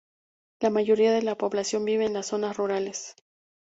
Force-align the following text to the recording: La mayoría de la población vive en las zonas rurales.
La 0.61 0.71
mayoría 0.71 1.13
de 1.13 1.21
la 1.21 1.37
población 1.37 1.85
vive 1.85 2.05
en 2.07 2.13
las 2.13 2.25
zonas 2.25 2.57
rurales. 2.57 3.13